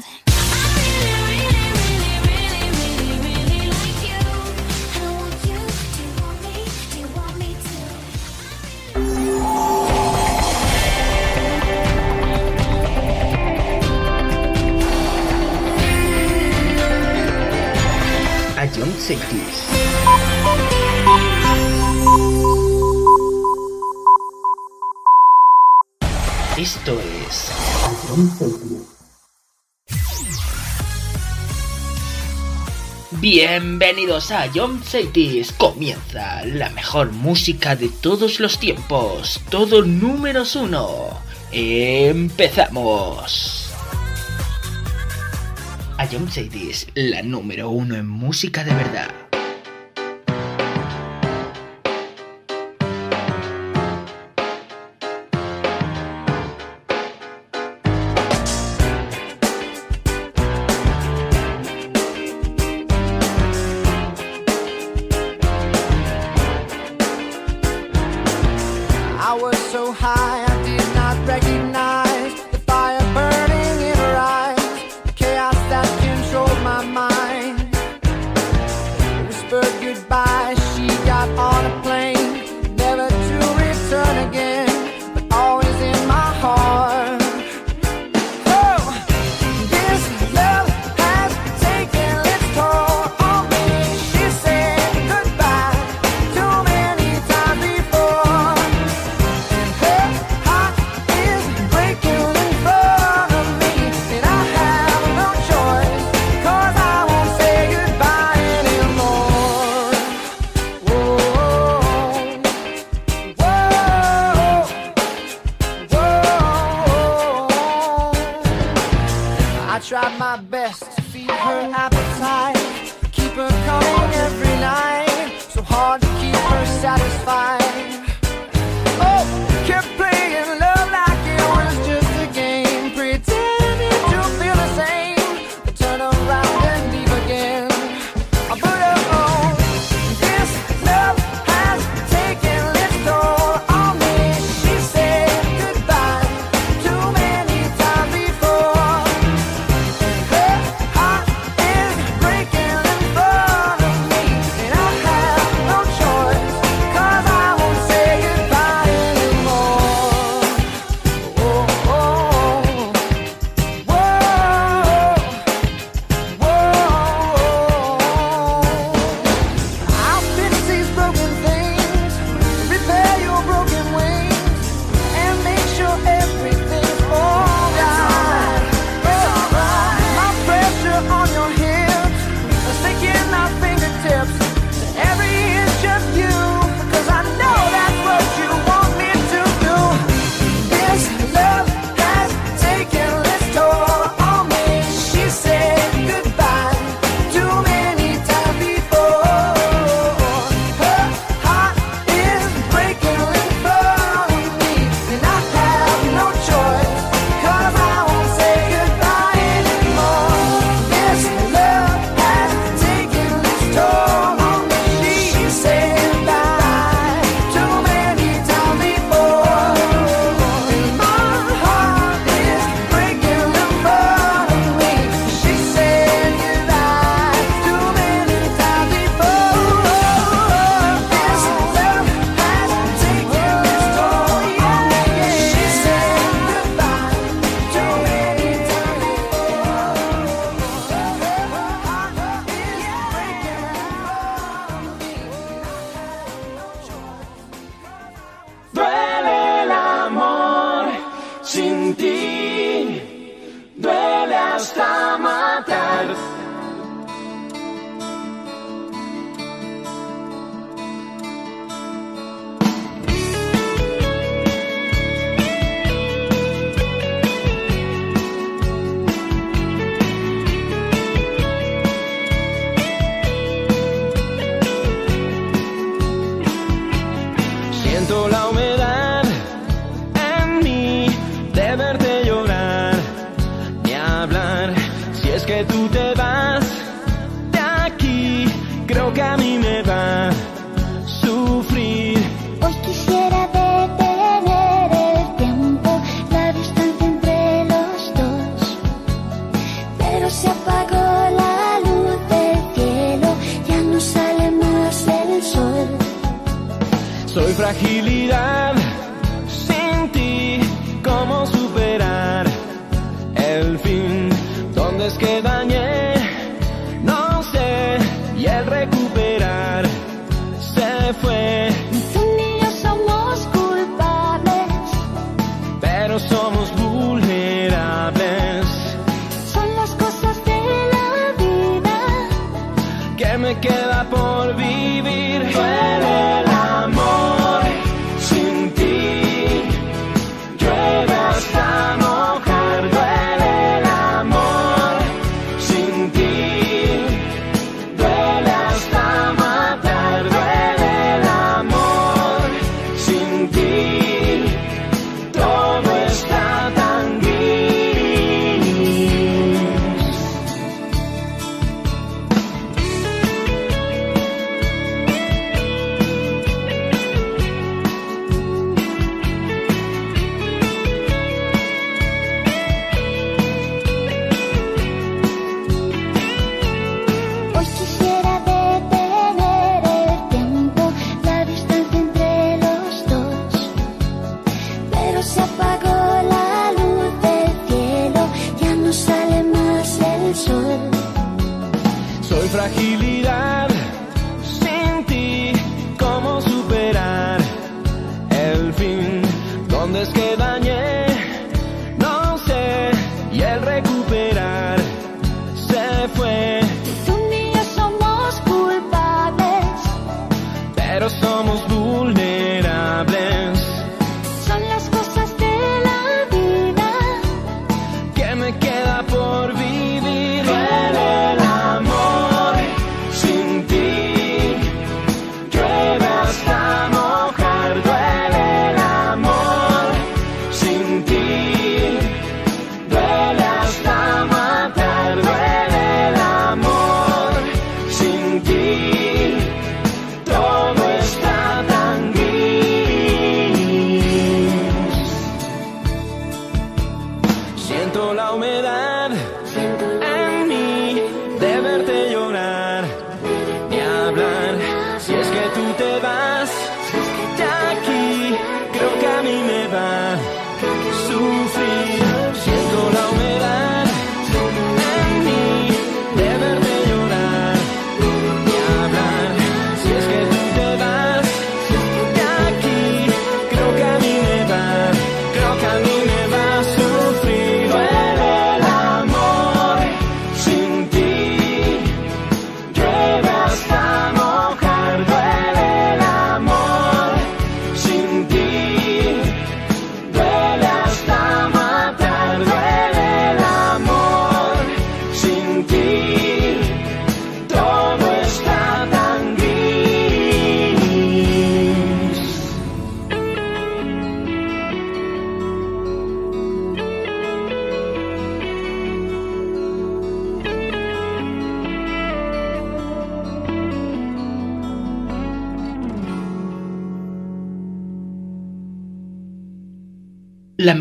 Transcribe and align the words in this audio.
Esto 0.00 0.29
Bienvenidos 33.52 34.30
a 34.30 34.48
John 34.54 34.80
Cities. 34.80 35.50
Comienza 35.50 36.44
la 36.44 36.70
mejor 36.70 37.10
música 37.10 37.74
de 37.74 37.88
todos 37.88 38.38
los 38.38 38.60
tiempos. 38.60 39.40
Todo 39.50 39.82
números 39.82 40.54
uno. 40.54 41.18
Empezamos. 41.50 43.72
A 45.98 46.06
John 46.06 46.30
Cities, 46.30 46.86
la 46.94 47.22
número 47.22 47.70
uno 47.70 47.96
en 47.96 48.06
música 48.06 48.62
de 48.62 48.72
verdad. 48.72 49.10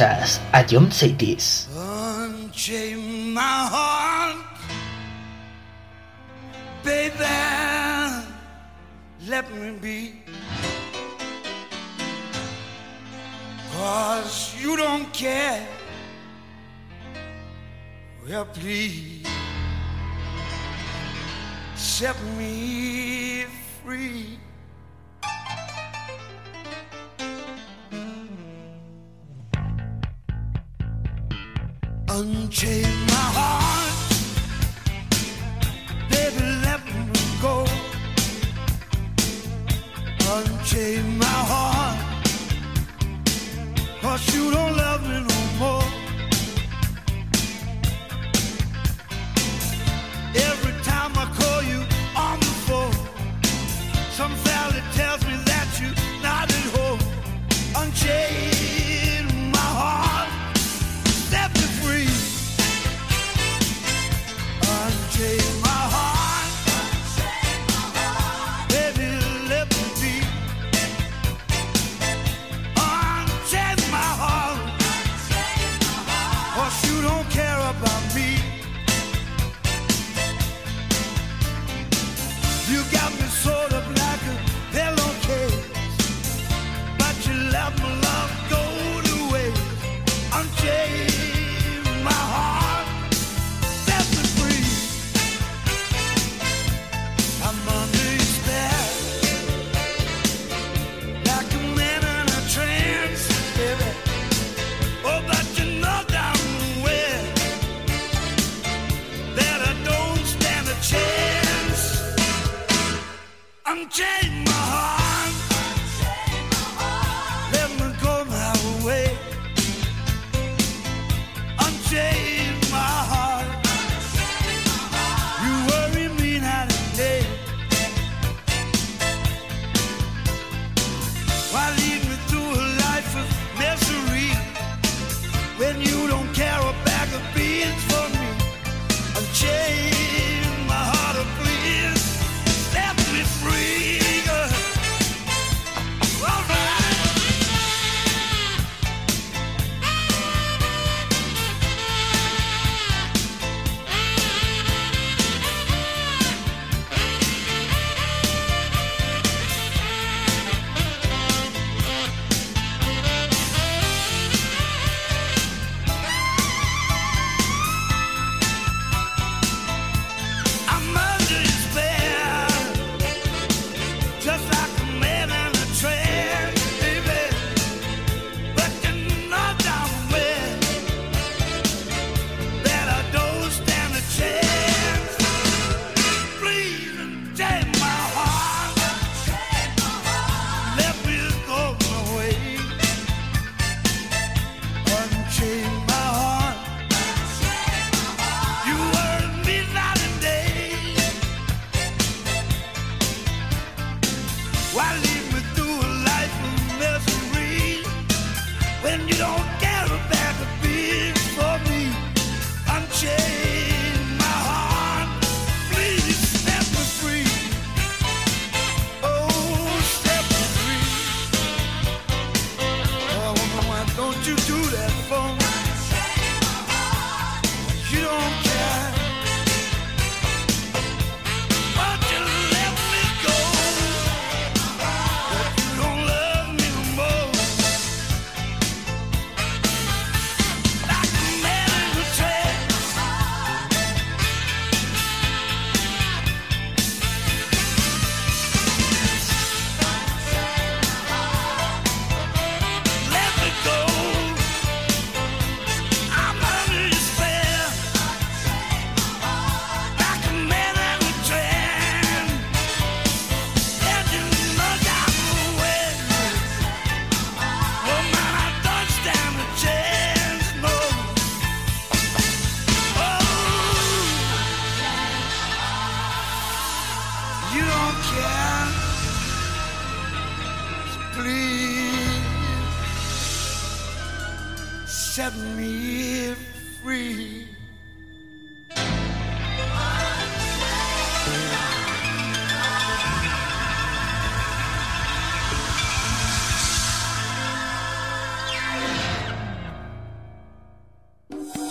Escuchas 0.00 0.40
a 0.52 0.64
John 0.66 0.90
Saitis. 0.90 1.69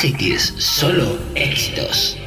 Cities, 0.00 0.54
solo 0.56 1.18
éxitos. 1.34 2.19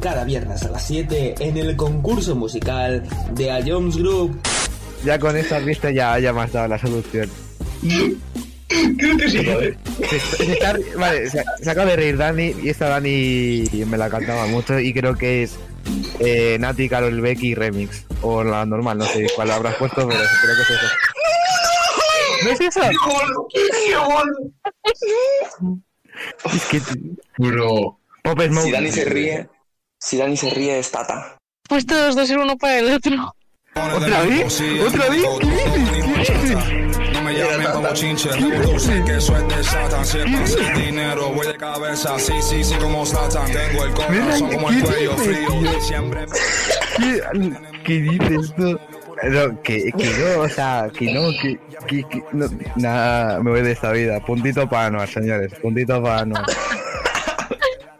Cada 0.00 0.24
viernes 0.24 0.62
a 0.62 0.70
las 0.70 0.86
7 0.86 1.34
en 1.40 1.56
el 1.56 1.76
concurso 1.76 2.34
musical 2.34 3.02
de 3.34 3.50
A 3.50 3.60
Jones 3.66 3.96
Group. 3.96 4.38
Ya 5.04 5.18
con 5.18 5.36
esta 5.36 5.58
vista 5.60 5.90
ya, 5.90 6.14
has 6.14 6.52
dado 6.52 6.68
la 6.68 6.78
solución. 6.78 7.30
Creo 8.68 9.16
que 9.16 9.30
sí. 9.30 9.38
Se, 10.08 10.18
se 10.20 10.52
está- 10.52 10.76
vale, 10.96 11.30
se, 11.30 11.42
se 11.62 11.70
acaba 11.70 11.90
de 11.90 11.96
reír 11.96 12.16
Dani 12.16 12.54
y 12.62 12.68
esta 12.68 12.88
Dani 12.88 13.64
me 13.86 13.96
la 13.96 14.10
cantaba 14.10 14.46
mucho 14.46 14.78
y 14.78 14.92
creo 14.92 15.16
que 15.16 15.42
es 15.44 15.56
eh, 16.20 16.56
Nati, 16.60 16.88
Carol 16.88 17.20
Becky 17.20 17.54
Remix. 17.54 18.04
O 18.22 18.42
la 18.44 18.66
normal, 18.66 18.98
no 18.98 19.06
sé 19.06 19.26
cuál 19.36 19.50
habrás 19.52 19.76
puesto, 19.76 20.06
pero 20.08 20.20
creo 20.42 20.56
que 20.56 20.62
es 20.62 20.70
eso. 20.70 20.86
¿No 22.44 22.50
es 22.50 22.60
eso? 22.60 22.80
Es 26.52 26.64
que... 26.66 26.80
Bro. 27.38 27.98
Pop 28.22 28.40
Smoke. 28.40 28.64
Si 28.66 28.72
Dani 28.72 28.90
se 28.92 29.04
ríe, 29.04 29.48
si 30.00 30.16
Dani 30.16 30.36
se 30.36 30.50
ríe 30.50 30.78
es 30.78 30.90
Tata. 30.90 31.36
Pues 31.68 31.86
todos 31.86 32.14
dos 32.14 32.28
ser 32.28 32.38
uno 32.38 32.56
para 32.56 32.78
el 32.78 32.94
otro. 32.94 33.34
¿Otra 33.74 34.22
vez? 34.22 34.62
¿Otra 34.86 35.08
vez? 35.08 35.26
¿Qué 35.40 36.32
dices? 36.38 37.12
No 37.12 37.22
me 37.22 37.34
llamen 37.34 37.72
como 37.72 37.92
chinche, 37.92 38.30
tú 38.62 38.78
sé 38.78 39.02
que 39.04 39.16
eso 39.16 39.36
es 39.36 39.48
de 39.48 39.64
Satan. 39.64 40.74
Dinero, 40.74 41.32
voy 41.32 41.46
de 41.46 41.56
cabeza. 41.56 42.18
Sí, 42.18 42.32
sí, 42.40 42.64
sí, 42.64 42.74
como 42.76 43.04
Satan. 43.04 43.46
Tengo 43.52 43.84
el 43.84 43.92
corazón 43.92 44.50
como 44.50 44.70
el 44.70 44.82
cuello 44.82 45.16
frío. 45.16 45.80
Siempre. 45.80 46.26
¿Qué, 46.96 47.22
qué 47.84 47.92
dices 48.00 48.54
tú? 48.56 48.78
No, 49.24 49.62
que, 49.62 49.90
que 49.98 50.06
no, 50.06 50.42
o 50.42 50.48
sea, 50.48 50.88
que 50.96 51.12
no, 51.12 51.30
que, 51.42 51.58
que, 51.88 52.04
que 52.04 52.22
no, 52.32 52.46
nada, 52.76 53.40
me 53.42 53.50
voy 53.50 53.62
de 53.62 53.72
esta 53.72 53.90
vida. 53.90 54.20
Puntito 54.20 54.68
para 54.68 54.86
Anuar, 54.86 55.08
señores, 55.08 55.52
puntito 55.60 56.00
para 56.02 56.20
Anuar. 56.20 56.44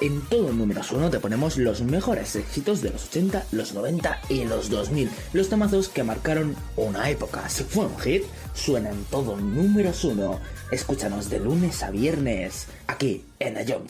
en 0.00 0.22
todo 0.22 0.52
número 0.52 0.80
1 0.90 1.10
te 1.10 1.20
ponemos 1.20 1.56
los 1.56 1.82
mejores 1.82 2.36
éxitos 2.36 2.80
de 2.82 2.90
los 2.90 3.06
80, 3.08 3.46
los 3.52 3.74
90 3.74 4.20
y 4.28 4.44
los 4.44 4.70
2000. 4.70 5.10
Los 5.32 5.48
temazos 5.48 5.88
que 5.88 6.04
marcaron 6.04 6.56
una 6.76 7.10
época. 7.10 7.48
Si 7.48 7.64
fue 7.64 7.86
un 7.86 7.98
hit, 7.98 8.24
suena 8.54 8.90
en 8.90 9.04
todo 9.04 9.36
número 9.36 9.92
1. 10.02 10.40
Escúchanos 10.70 11.30
de 11.30 11.40
lunes 11.40 11.82
a 11.82 11.90
viernes, 11.90 12.66
aquí 12.86 13.24
en 13.38 13.56
Ayom 13.56 13.84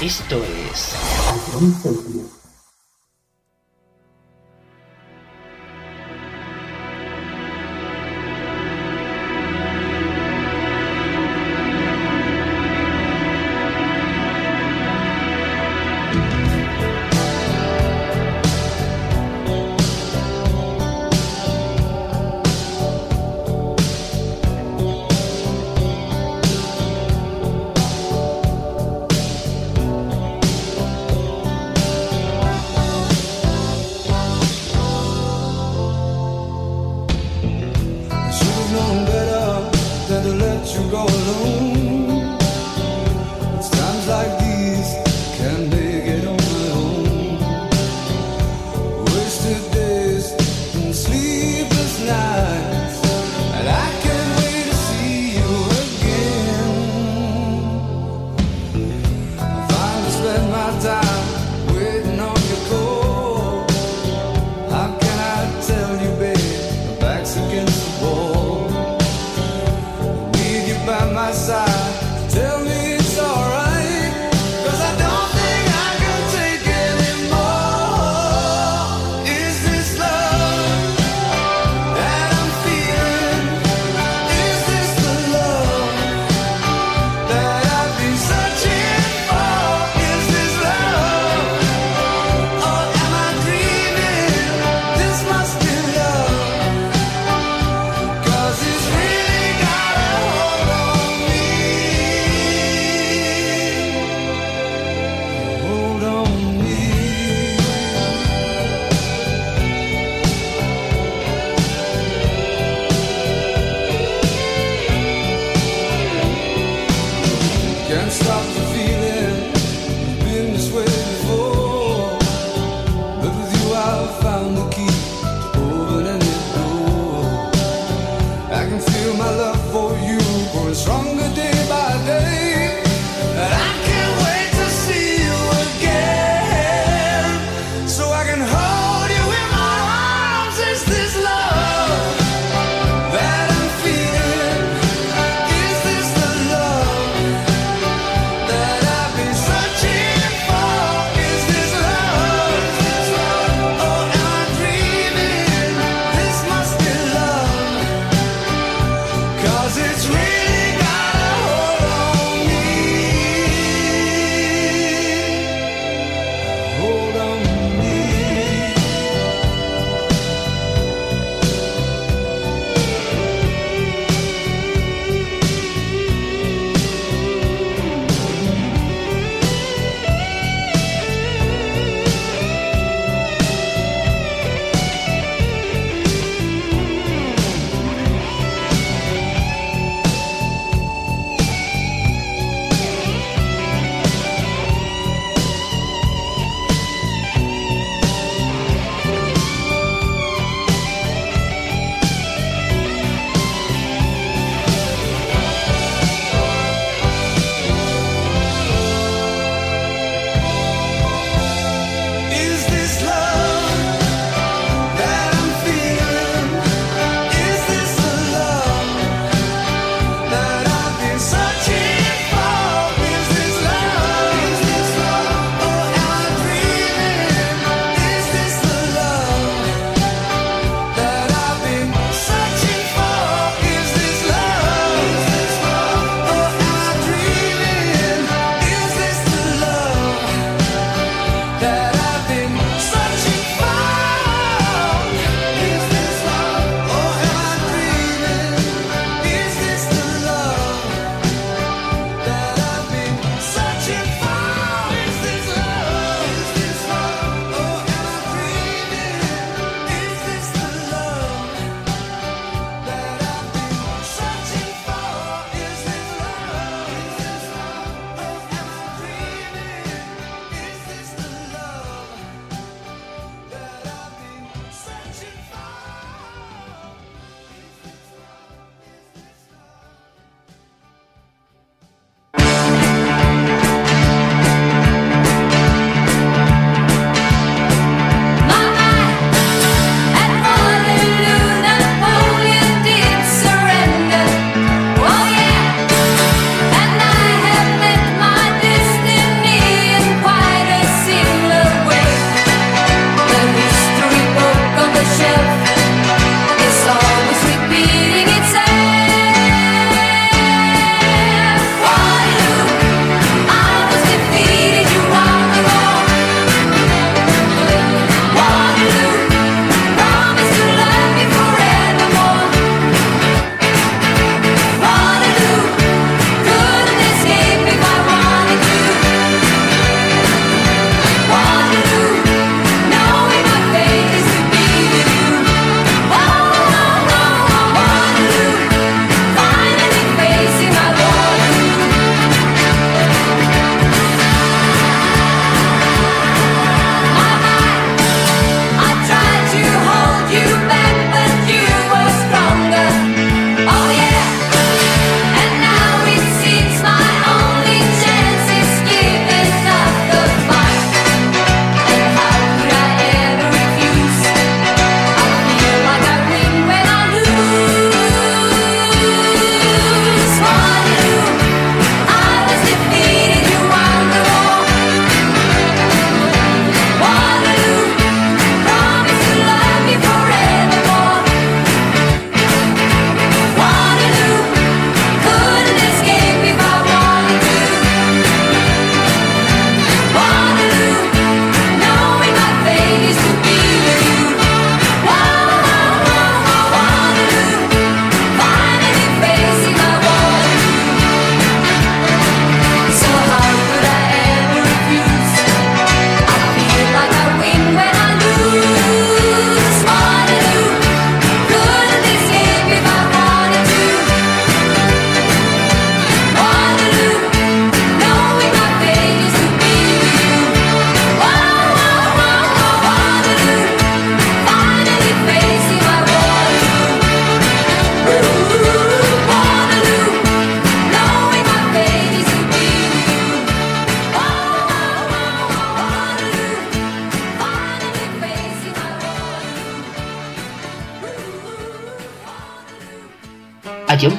Esto 0.00 0.42
es 0.44 2.41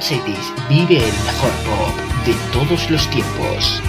Mercedes 0.04 0.54
vive 0.68 0.97
el 0.97 1.14
mejor 1.24 1.51
pop 1.64 2.26
de 2.26 2.34
todos 2.51 2.89
los 2.91 3.10
tiempos. 3.10 3.83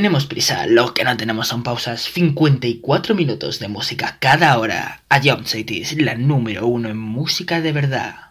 tenemos 0.00 0.24
prisa, 0.24 0.66
lo 0.66 0.94
que 0.94 1.04
no 1.04 1.14
tenemos 1.18 1.48
son 1.48 1.62
pausas. 1.62 2.00
54 2.04 3.14
minutos 3.14 3.58
de 3.58 3.68
música 3.68 4.16
cada 4.18 4.58
hora. 4.58 5.02
A 5.10 5.20
Jump 5.20 5.44
Cities, 5.44 5.94
la 6.00 6.14
número 6.14 6.66
uno 6.66 6.88
en 6.88 6.96
música 6.96 7.60
de 7.60 7.72
verdad. 7.72 8.29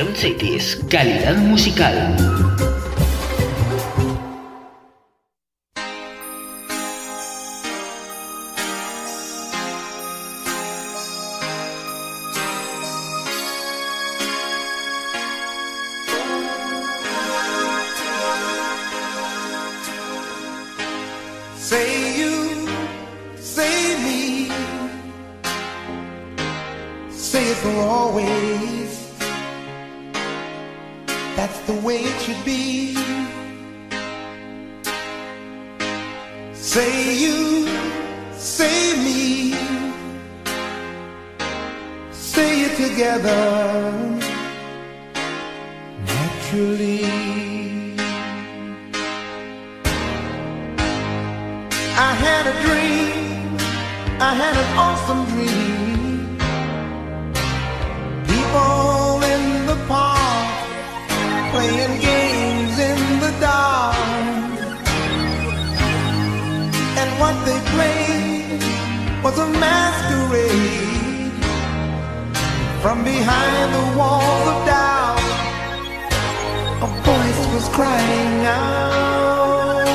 Session 0.00 0.16
Cities, 0.16 0.78
calidad 0.88 1.36
musical. 1.36 2.79
they 67.44 67.60
played 67.74 68.62
was 69.22 69.38
a 69.38 69.46
masquerade. 69.46 71.32
From 72.82 73.04
behind 73.04 73.74
the 73.74 73.98
walls 73.98 74.48
of 74.52 74.66
doubt, 74.66 75.20
a 76.82 76.88
voice 77.08 77.42
was 77.54 77.68
crying 77.76 78.46
out. 78.46 79.86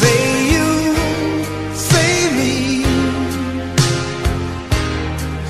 Say 0.00 0.20
you, 0.52 0.68
say 1.74 2.12
me, 2.38 2.84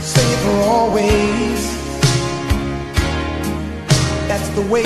say 0.00 0.28
for 0.42 0.56
always. 0.74 1.60
That's 4.28 4.48
the 4.50 4.62
way 4.72 4.84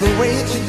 the 0.00 0.06
way 0.20 0.30
it 0.30 0.67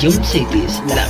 Jump 0.00 0.24
Cities, 0.24 0.82
la 0.94 1.09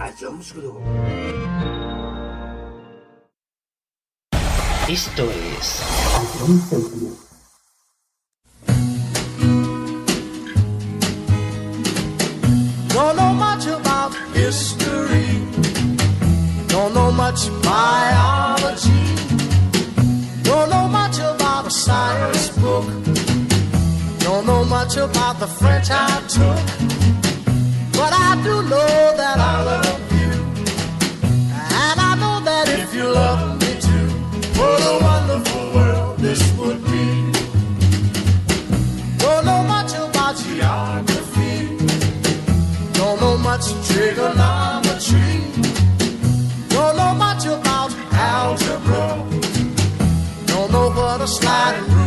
A 0.00 0.12
Jones 0.12 0.54
Esto 4.88 5.28
es 5.58 5.82
Don't 12.94 13.16
know 13.16 13.32
much 13.32 13.66
about 13.66 14.14
history. 14.34 15.42
Don't 16.68 16.94
know 16.94 17.10
much 17.10 17.50
biology. 17.62 18.90
Don't 20.44 20.70
know 20.70 20.86
much 20.86 21.18
about 21.18 21.66
a 21.66 21.70
science 21.70 22.50
book. 22.50 22.84
Don't 24.20 24.46
know 24.46 24.64
much 24.64 24.96
about 24.96 25.40
the 25.40 25.48
French 25.48 25.90
I 25.90 26.22
took. 26.28 26.97
But 27.98 28.12
I 28.12 28.40
do 28.44 28.54
know 28.72 28.92
that 29.20 29.38
I 29.52 29.56
love 29.70 30.12
you. 30.20 30.32
And 31.84 31.98
I 32.10 32.12
know 32.22 32.36
that 32.48 32.66
if 32.68 32.94
you 32.94 33.06
love 33.22 33.60
me 33.60 33.72
too, 33.86 34.08
what 34.58 34.80
a 34.92 34.94
wonderful 35.08 35.64
world 35.74 36.18
this 36.18 36.40
would 36.58 36.80
be. 36.92 37.06
Don't 39.18 39.44
know 39.48 39.62
much 39.74 39.92
about 39.94 40.36
geography. 40.36 41.54
Don't 42.98 43.20
know 43.20 43.36
much 43.36 43.66
trigonometry. 43.88 45.32
Don't 46.68 46.94
know 47.00 47.12
much 47.26 47.46
about 47.46 47.90
algebra. 48.12 49.06
Don't 50.46 50.70
know 50.70 50.88
what 50.90 51.20
a 51.20 51.26
sliding 51.26 51.97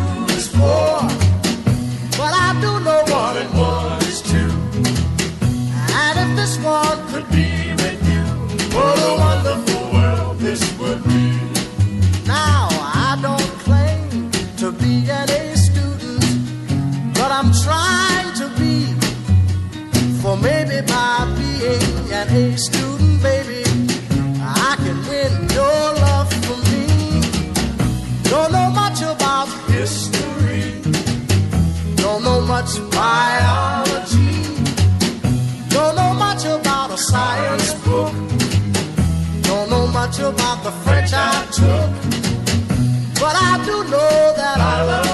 much 32.61 32.91
biology, 32.91 34.43
don't 35.69 35.95
know 35.95 36.13
much 36.13 36.45
about 36.45 36.91
a 36.91 36.97
science 36.97 37.73
book, 37.85 38.13
don't 39.41 39.67
know 39.71 39.87
much 39.87 40.19
about 40.19 40.63
the 40.63 40.71
French 40.83 41.11
I 41.11 41.43
took, 41.57 41.91
but 43.19 43.35
I 43.35 43.63
do 43.65 43.83
know 43.89 44.33
that 44.37 44.57
I 44.59 44.83
love 44.83 45.10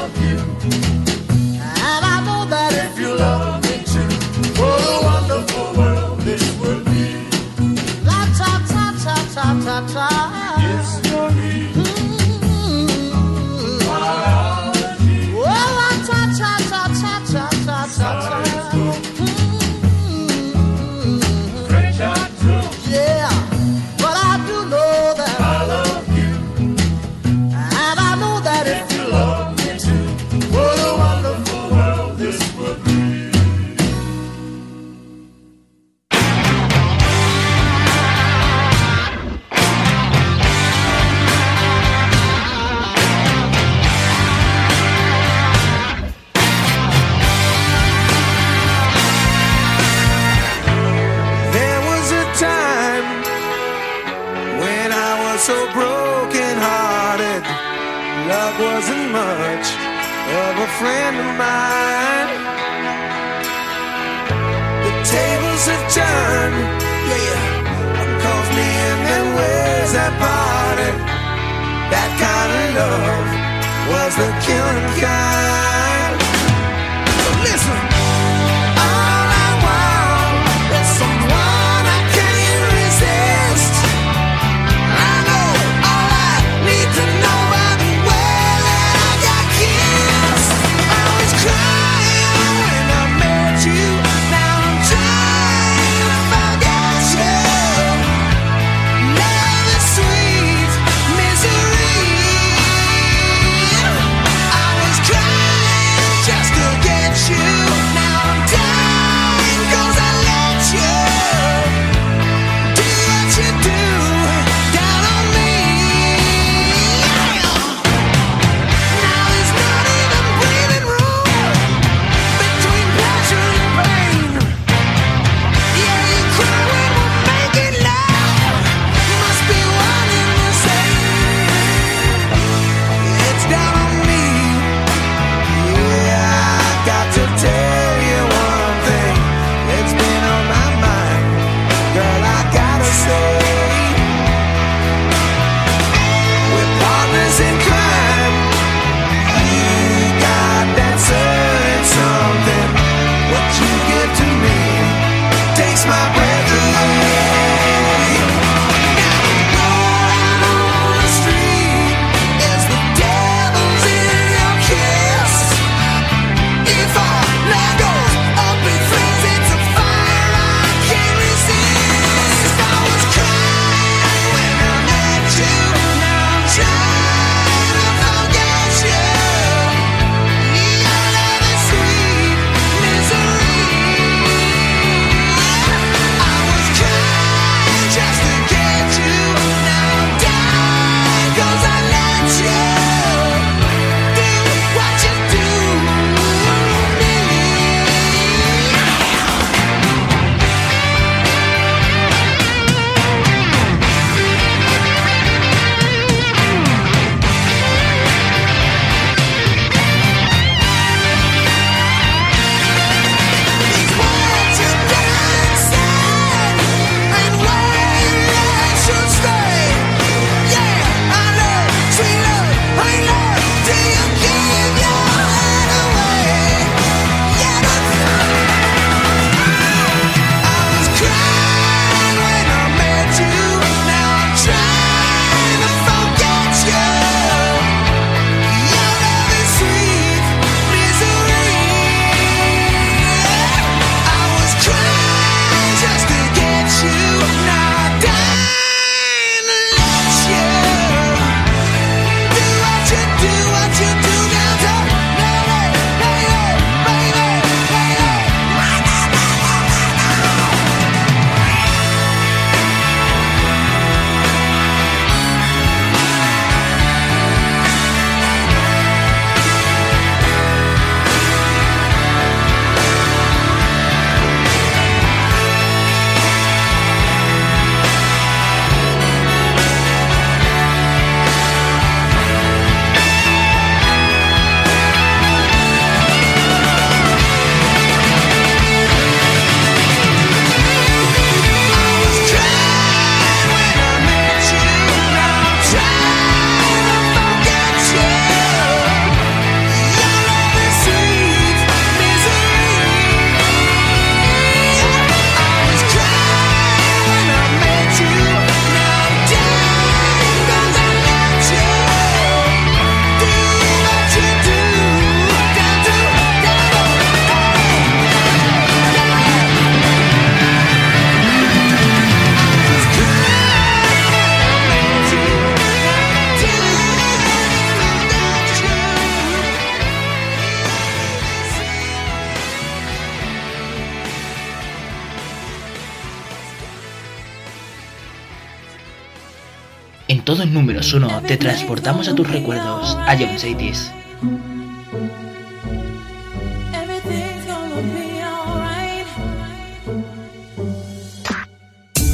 números 340.78 340.94
uno 340.94 341.22
te 341.24 341.38
transportamos 341.38 342.08
a 342.08 342.14
tus 342.14 342.30
recuerdos, 342.30 342.96
a 343.08 343.16
John 343.16 343.38
Cities. 343.40 343.92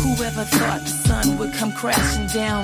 Whoever 0.02 0.46
thought 0.46 0.82
the 0.82 0.88
sun 0.88 1.38
would 1.38 1.54
come 1.54 1.74
crashing 1.74 2.28
down? 2.28 2.64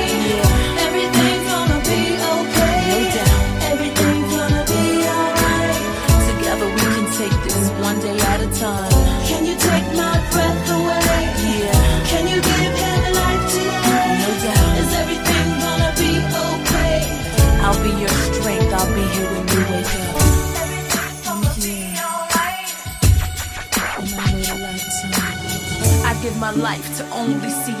One 7.91 7.99
day 8.01 8.17
at 8.31 8.39
a 8.41 8.49
time. 8.59 8.91
Can 9.27 9.45
you 9.45 9.55
take 9.55 9.87
my 10.01 10.15
breath 10.31 10.69
away? 10.77 11.21
Yeah. 11.59 11.79
Can 12.11 12.23
you 12.31 12.39
give 12.49 12.73
him 12.83 13.01
life 13.19 13.45
today? 13.53 14.07
No 14.21 14.29
doubt. 14.45 14.73
Is 14.81 14.91
everything 15.01 15.47
gonna 15.65 15.91
be 16.01 16.11
okay? 16.47 16.97
I'll 17.65 17.81
be 17.83 17.91
your 18.03 18.15
strength. 18.27 18.71
I'll 18.77 18.91
be 18.95 19.05
here 19.15 19.29
when 19.33 19.45
you 19.53 19.61
wake 19.71 19.93
up. 19.99 20.15
Mm-hmm. 21.51 22.01
I 26.05 26.11
give 26.21 26.37
my 26.37 26.51
life 26.51 26.87
to 26.97 27.03
only 27.11 27.49
see 27.49 27.80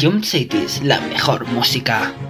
John 0.00 0.24
Cities, 0.24 0.80
la 0.82 0.98
mejor 0.98 1.46
música. 1.48 2.29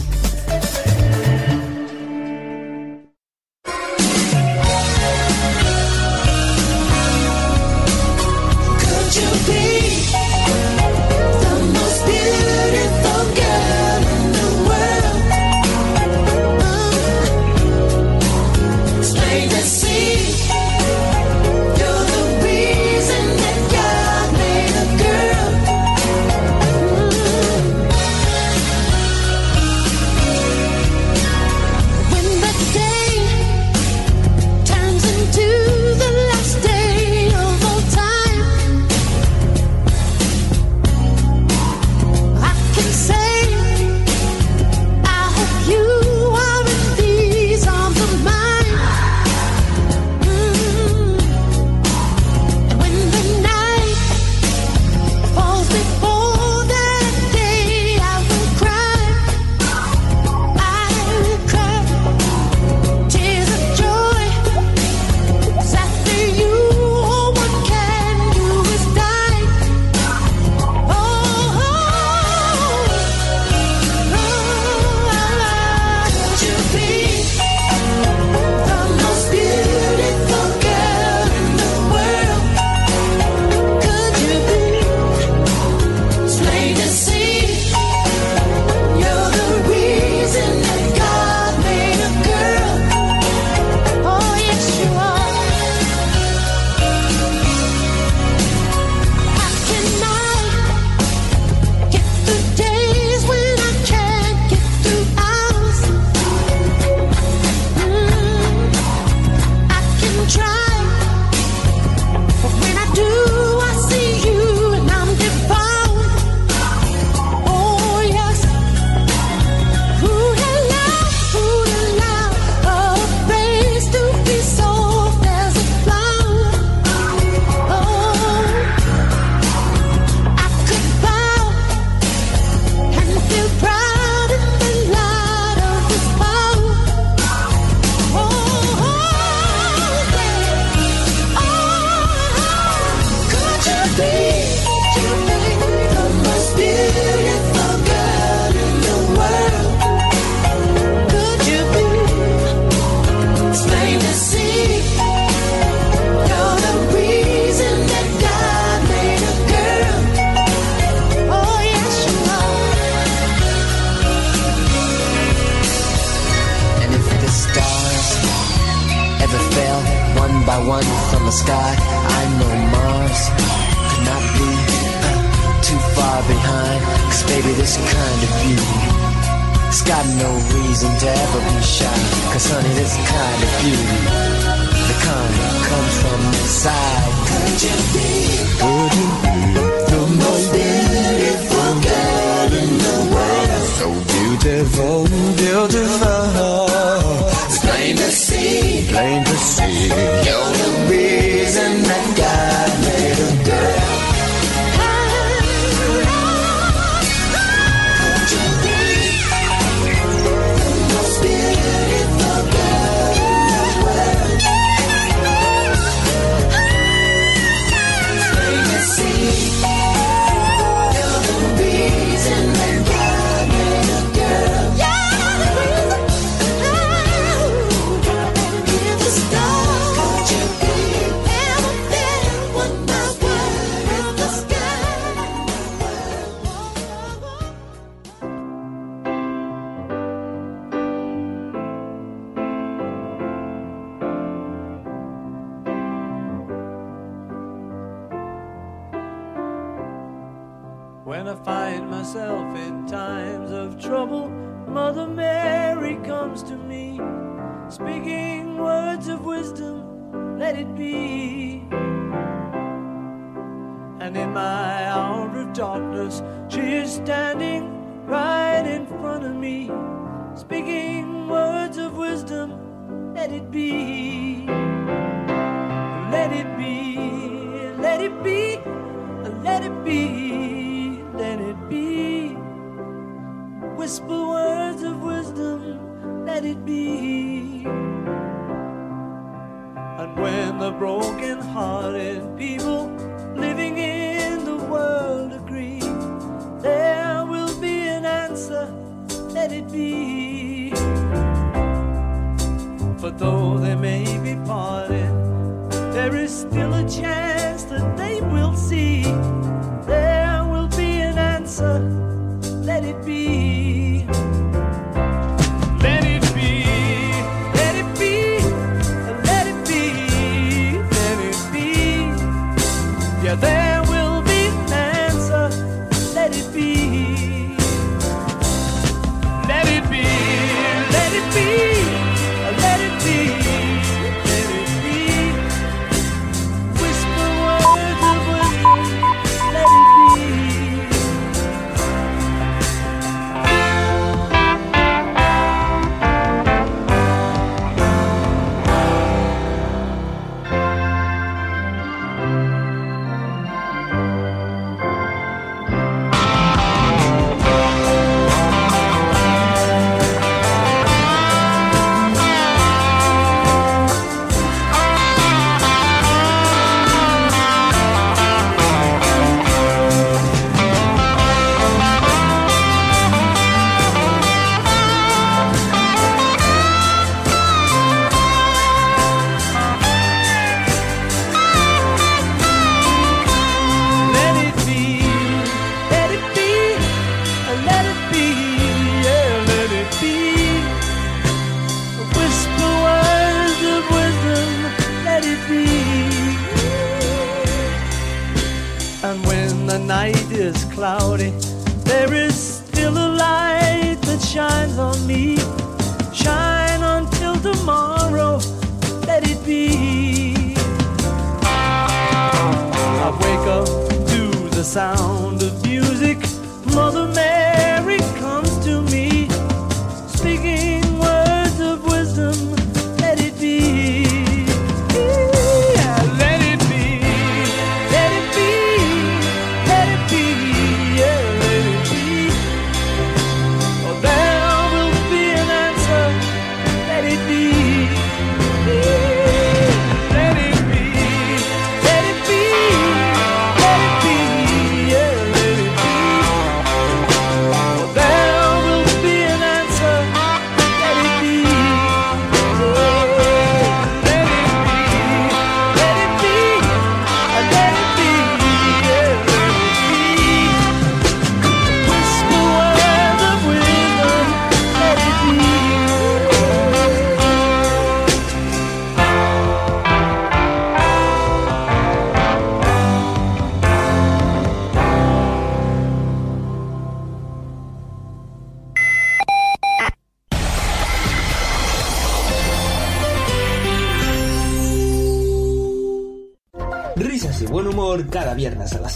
let 311.79 312.83
it 312.83 313.05
be. 313.05 314.40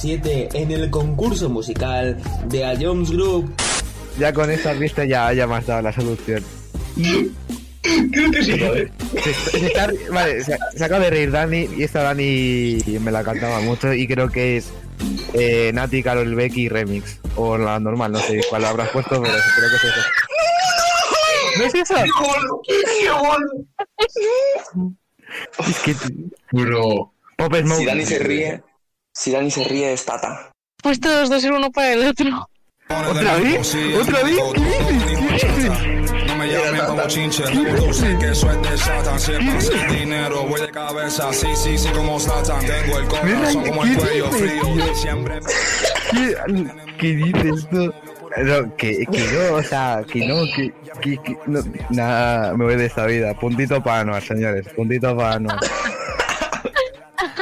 7 0.09 0.49
en 0.53 0.69
el 0.71 0.91
concurso 0.91 1.49
musical 1.49 2.15
de 2.47 2.63
A 2.63 2.75
Jones 2.79 3.09
Group. 3.09 3.51
Ya 4.19 4.31
con 4.33 4.51
esta 4.51 4.71
vista 4.73 5.03
ya, 5.03 5.33
ya 5.33 5.47
me 5.47 5.55
has 5.55 5.65
dado 5.65 5.81
la 5.81 5.91
solución. 5.91 6.43
Creo 8.11 8.31
que 8.31 8.43
sí, 8.43 8.51
¿vale? 8.59 8.91
Se, 9.23 9.33
se 9.33 9.65
está- 9.65 9.91
vale, 10.11 10.43
se, 10.43 10.55
se 10.75 10.83
acaba 10.85 11.05
de 11.05 11.09
reír 11.09 11.31
Dani 11.31 11.67
y 11.75 11.81
esta 11.81 12.03
Dani 12.03 12.77
me 13.01 13.11
la 13.11 13.23
cantaba 13.23 13.59
mucho 13.61 13.93
y 13.93 14.07
creo 14.07 14.29
que 14.29 14.57
es 14.57 14.69
eh, 15.33 15.71
Nati, 15.73 16.03
Carol 16.03 16.35
Becky 16.35 16.69
Remix. 16.69 17.19
O 17.35 17.57
la 17.57 17.79
normal, 17.79 18.11
no 18.11 18.19
sé 18.19 18.41
cuál 18.47 18.63
habrás 18.65 18.89
puesto, 18.89 19.19
pero 19.23 19.33
creo 19.33 19.69
que 19.71 19.75
es 19.75 19.83
eso. 19.83 20.01
¿No 21.57 21.63
es 21.65 21.73
eso? 21.73 21.95
Es 25.67 25.79
que... 25.79 25.95
Bro. 26.51 27.11
Pop 27.37 27.53
Smoke. 27.55 27.79
Si 27.79 27.85
Dani 27.85 28.05
se 28.05 28.19
ríe, 28.19 28.63
si 29.25 29.31
Dani 29.31 29.49
se 29.49 29.63
ríe 29.63 29.91
es 29.91 30.05
Tata. 30.05 30.51
Pues 30.83 30.99
todos 30.99 31.31
dos 31.31 31.41
ser 31.41 31.51
uno 31.51 31.71
para 31.71 31.93
el 31.93 32.05
otro. 32.05 32.47
¿Otra 33.09 33.37
vez? 33.37 33.75
¿Otra 33.99 34.21
vez? 34.21 34.37
¿Qué 34.53 34.61
dices? 34.61 35.41
¿Qué 35.41 35.47
dices? 35.47 36.27
No 36.27 36.35
me 36.35 36.47
llamen 36.47 36.85
como 36.85 37.07
chinche, 37.07 37.43
tú 37.43 37.91
sé 37.91 38.15
que 38.19 38.35
soy 38.35 38.55
de 38.61 38.77
Satan. 38.77 39.19
Si 39.19 39.31
es 39.31 39.69
el 39.71 39.95
dinero, 39.95 40.43
voy 40.43 40.61
de 40.61 40.69
cabeza. 40.69 41.33
Sí, 41.33 41.47
sí, 41.55 41.75
sí, 41.75 41.89
como 41.89 42.19
Satan. 42.19 42.63
Tengo 42.67 42.99
el 42.99 43.07
corazón 43.07 43.63
como 43.65 43.83
el 43.83 43.97
cuello 43.97 44.29
frío. 44.29 44.93
Siempre. 44.93 45.39
¿Qué, 46.11 46.35
qué 46.99 47.07
dices 47.15 47.67
tú? 47.71 47.91
No, 48.37 48.75
que, 48.75 49.05
que 49.11 49.27
no, 49.33 49.55
o 49.55 49.63
sea, 49.63 50.03
que 50.07 50.27
no, 50.27 50.43
que, 50.55 50.71
que, 51.01 51.17
que 51.17 51.37
no, 51.47 51.61
nada, 51.89 52.53
me 52.55 52.65
voy 52.65 52.75
de 52.75 52.85
esta 52.85 53.07
vida. 53.07 53.33
Puntito 53.33 53.81
para 53.81 54.01
Anuar, 54.01 54.21
señores, 54.21 54.67
puntito 54.75 55.17
para 55.17 55.33
Anuar. 55.33 55.59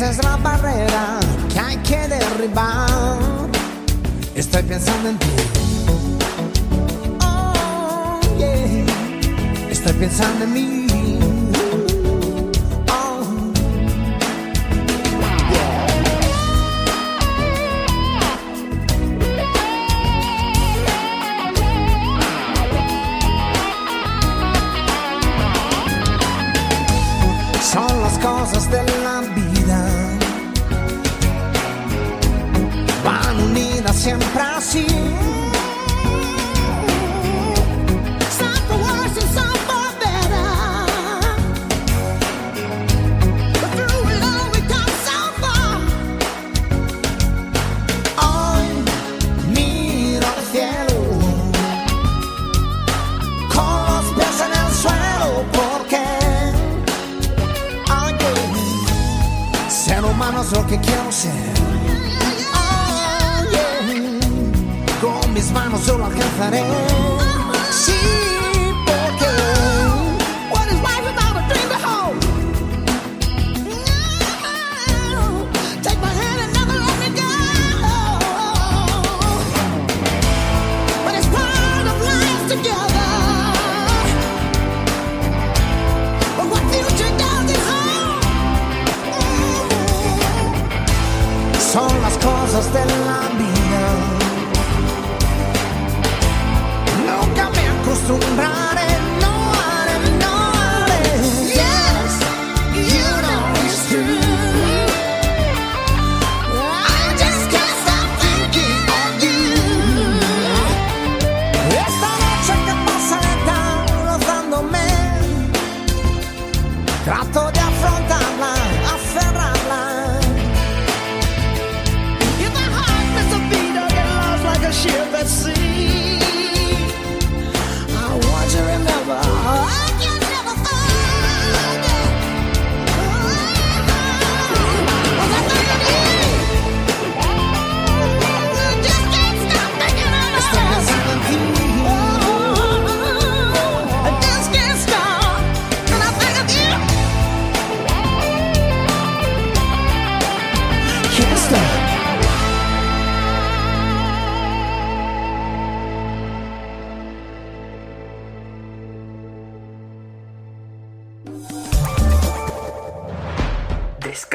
Esa 0.00 0.12
es 0.12 0.24
la 0.24 0.36
barrera 0.38 1.20
que 1.52 1.60
hay 1.60 1.76
que 1.82 2.08
derribar. 2.08 2.88
Estoy 4.34 4.62
pensando 4.62 5.10
en 5.10 5.18
ti. 5.18 5.26
Oh, 7.22 8.18
yeah. 8.38 9.70
Estoy 9.70 9.92
pensando 9.92 10.44
en 10.44 10.52
mí. 10.54 10.79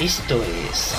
Esto 0.00 0.42
es 0.42 0.94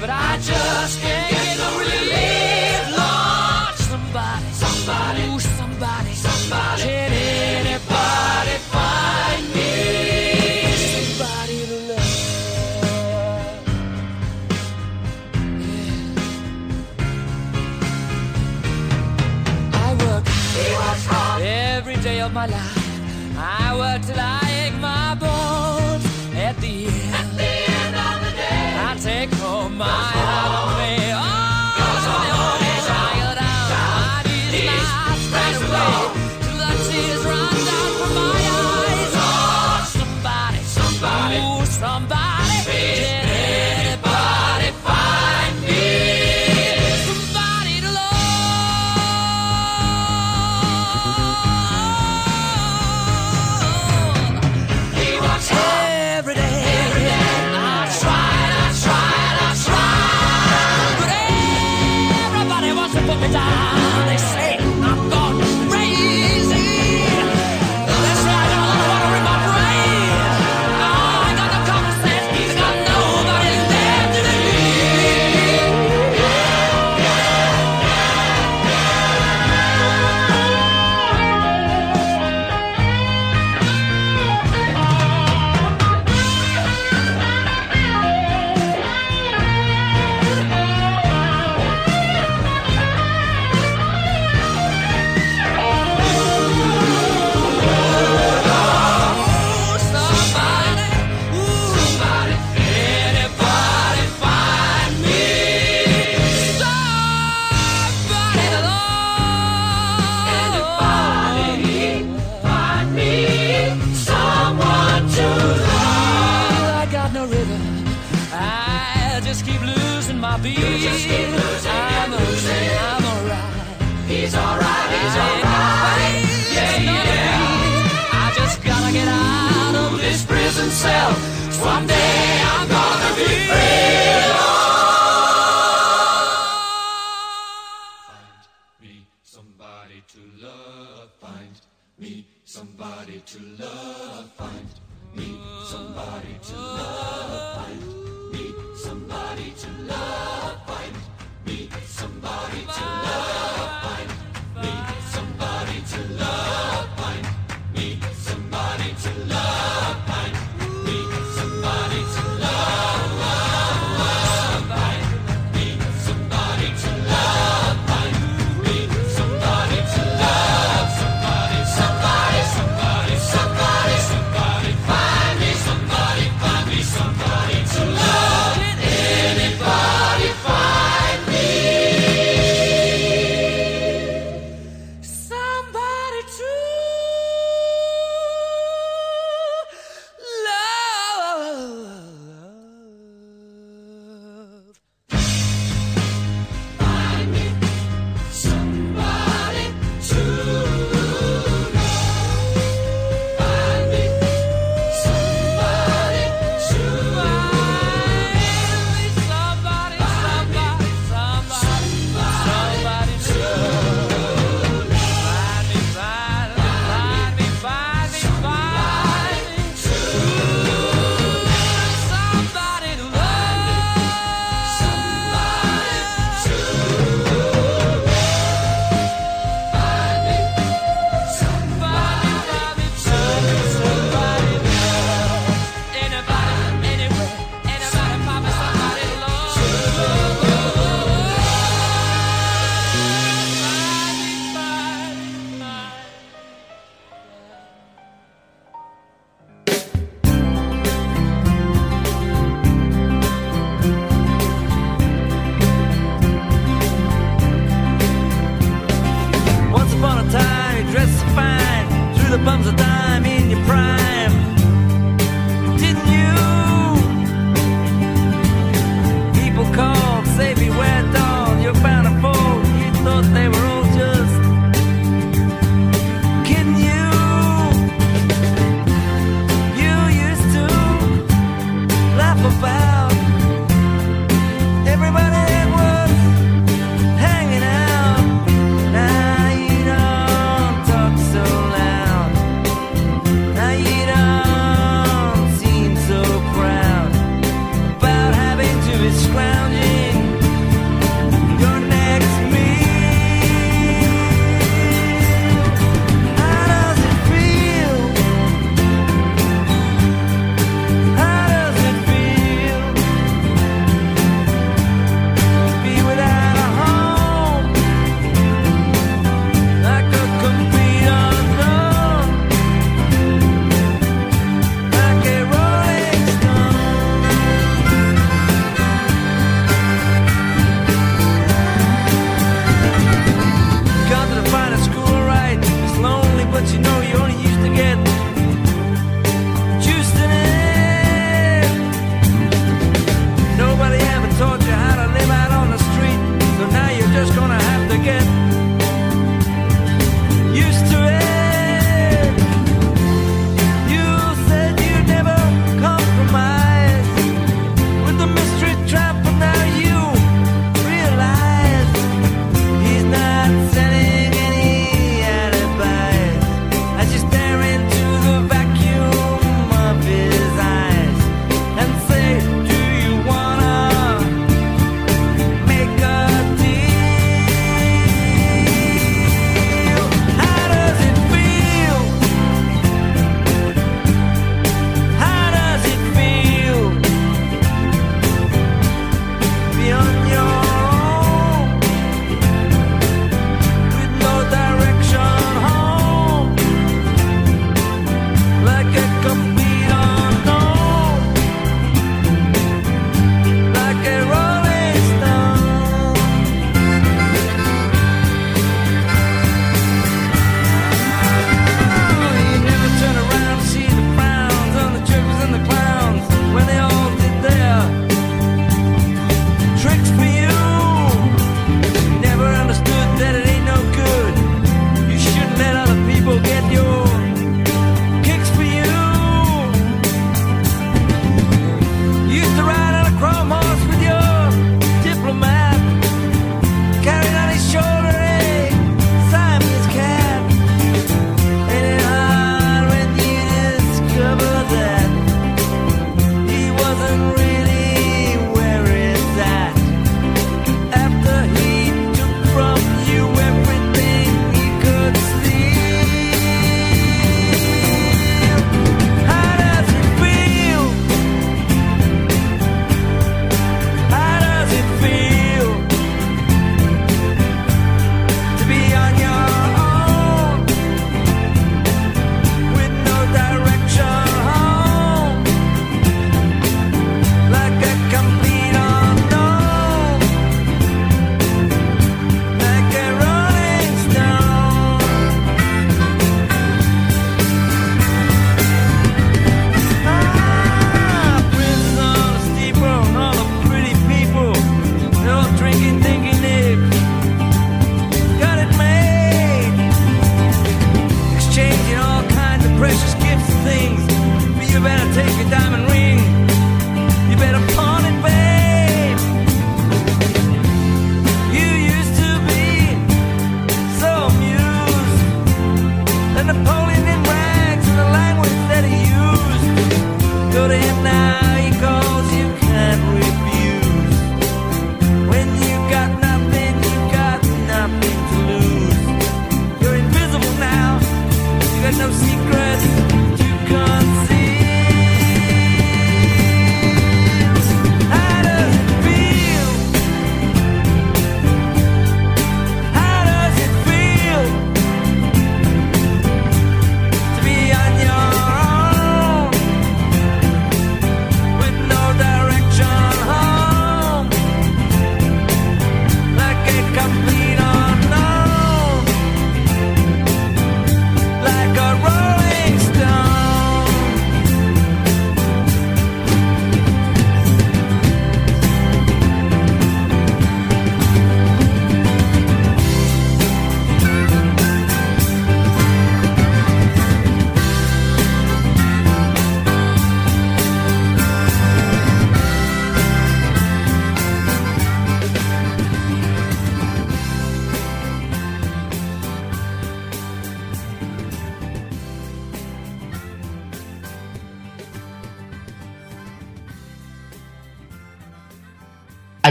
but 0.00 0.10
I 0.10 0.36
just 0.38 1.00
can't. 1.00 1.35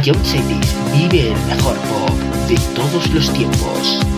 John 0.05 0.23
Cities 0.23 0.75
vive 0.93 1.31
el 1.31 1.45
mejor 1.47 1.75
pop 1.77 2.11
de 2.47 2.55
todos 2.75 3.11
los 3.11 3.33
tiempos. 3.33 4.14